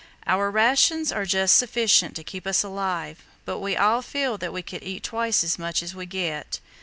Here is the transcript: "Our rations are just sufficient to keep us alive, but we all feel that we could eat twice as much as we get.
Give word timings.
"Our 0.25 0.49
rations 0.49 1.11
are 1.11 1.25
just 1.25 1.55
sufficient 1.55 2.15
to 2.15 2.23
keep 2.23 2.47
us 2.47 2.63
alive, 2.63 3.19
but 3.45 3.59
we 3.59 3.77
all 3.77 4.01
feel 4.01 4.35
that 4.39 4.51
we 4.51 4.63
could 4.63 4.81
eat 4.81 5.03
twice 5.03 5.43
as 5.43 5.59
much 5.59 5.83
as 5.83 5.93
we 5.93 6.07
get. 6.07 6.59